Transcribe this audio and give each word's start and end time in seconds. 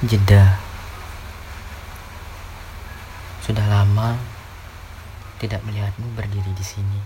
Jeda. 0.00 0.56
Sudah 3.44 3.68
lama 3.68 4.16
tidak 5.36 5.60
melihatmu 5.60 6.16
berdiri 6.16 6.56
di 6.56 6.64
sini. 6.64 7.00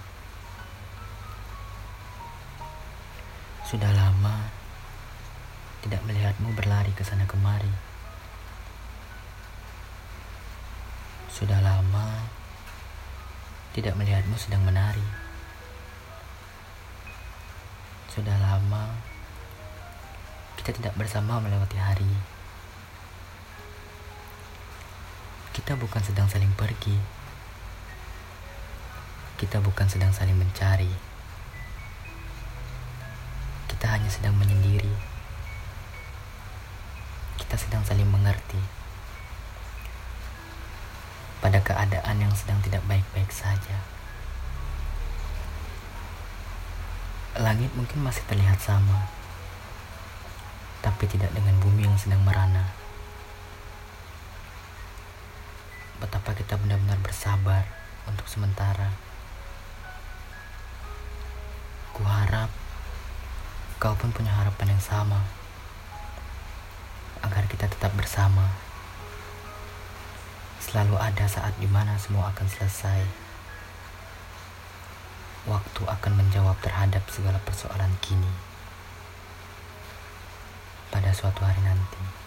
Sudah 3.67 3.91
lama 3.91 4.47
tidak 5.83 6.07
melihatmu 6.07 6.55
berlari 6.55 6.95
ke 6.95 7.03
sana 7.03 7.27
kemari. 7.27 7.75
Sudah 11.27 11.59
lama 11.67 12.31
tidak 13.75 13.99
melihatmu 13.99 14.39
sedang 14.39 14.63
menari. 14.63 15.03
Sudah 18.07 18.39
lama 18.39 18.87
kita 20.63 20.71
tidak 20.79 20.95
bersama 20.95 21.43
melewati 21.43 21.75
hari. 21.75 22.35
Kita 25.55 25.79
bukan 25.79 26.03
sedang 26.03 26.27
saling 26.27 26.51
pergi. 26.59 26.99
Kita 29.39 29.63
bukan 29.63 29.87
sedang 29.87 30.11
saling 30.11 30.35
mencari. 30.35 30.91
Kita 33.71 33.87
hanya 33.95 34.11
sedang 34.11 34.35
menyendiri. 34.35 34.91
Kita 37.39 37.55
sedang 37.55 37.87
saling 37.87 38.11
mengerti. 38.11 38.59
Pada 41.39 41.63
keadaan 41.63 42.19
yang 42.19 42.35
sedang 42.35 42.59
tidak 42.59 42.83
baik-baik 42.91 43.31
saja. 43.31 43.79
Langit 47.39 47.71
mungkin 47.79 48.03
masih 48.03 48.27
terlihat 48.27 48.59
sama, 48.59 49.07
tapi 50.83 51.07
tidak 51.07 51.31
dengan 51.31 51.55
bumi 51.63 51.87
yang 51.87 51.95
sedang 51.95 52.23
merana. 52.27 52.84
Betapa 56.05 56.37
kita 56.37 56.61
benar-benar 56.61 57.01
bersabar 57.01 57.65
untuk 58.05 58.29
sementara. 58.29 58.93
Kuharap 61.97 62.53
kau 63.81 63.97
pun 63.97 64.13
punya 64.13 64.29
harapan 64.29 64.77
yang 64.77 64.85
sama 64.85 65.25
agar 67.25 67.49
kita 67.49 67.65
tetap 67.73 67.97
bersama. 67.97 68.53
Selalu 70.61 71.01
ada 71.01 71.25
saat 71.25 71.57
di 71.57 71.65
mana 71.65 71.97
semua 71.97 72.29
akan 72.37 72.47
selesai. 72.53 73.01
Waktu 75.49 75.83
akan 75.89 76.13
menjawab 76.21 76.61
terhadap 76.61 77.05
segala 77.09 77.41
persoalan 77.49 77.93
kini. 78.05 78.33
Pada 80.93 81.13
suatu 81.17 81.41
hari 81.45 81.65
nanti. 81.65 82.24